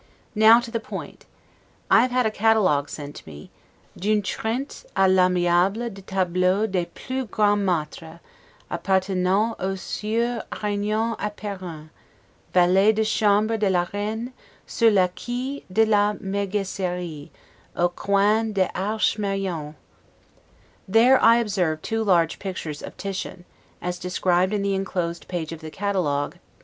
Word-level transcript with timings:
Now 0.33 0.59
to 0.59 0.71
the 0.71 0.79
point. 0.79 1.27
I 1.91 2.01
have 2.01 2.09
had 2.09 2.25
a 2.25 2.31
catalogue 2.31 2.89
sent 2.89 3.23
me, 3.27 3.51
'd'une 3.95 4.23
Trente 4.23 4.83
a 4.95 5.07
l'aimable 5.07 5.93
de 5.93 6.01
Tableaux 6.01 6.65
des 6.65 6.87
plus 6.87 7.25
Grands 7.25 7.61
Maitres, 7.63 8.19
appartenans 8.71 9.55
au 9.59 9.75
Sieur 9.75 10.41
Araignon 10.51 11.15
Aperen, 11.19 11.91
valet 12.51 12.91
de 12.93 13.03
chambre 13.03 13.57
de 13.59 13.69
la 13.69 13.83
Reine, 13.93 14.33
sur 14.65 14.89
le 14.89 15.07
quai 15.09 15.63
de 15.71 15.85
la 15.85 16.13
Megisserie, 16.13 17.29
au 17.77 17.87
coin 17.87 18.45
de 18.53 18.67
Arche 18.73 19.19
Marion'. 19.19 19.75
There 20.89 21.19
I 21.23 21.35
observe 21.37 21.79
two 21.83 22.03
large 22.03 22.39
pictures 22.39 22.81
of 22.81 22.97
Titian, 22.97 23.45
as 23.83 23.99
described 23.99 24.51
in 24.51 24.63
the 24.63 24.73
inclosed 24.73 25.27
page 25.27 25.51
of 25.51 25.61
the 25.61 25.69
catalogue, 25.69 26.37
No. 26.37 26.39